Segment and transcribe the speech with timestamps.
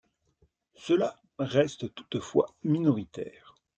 [0.73, 3.55] Cela reste toutefois minoritaire.